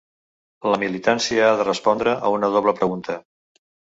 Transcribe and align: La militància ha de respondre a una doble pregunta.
La 0.71 0.77
militància 0.83 1.43
ha 1.51 1.59
de 1.59 1.67
respondre 1.67 2.15
a 2.29 2.33
una 2.39 2.51
doble 2.57 2.75
pregunta. 2.83 3.21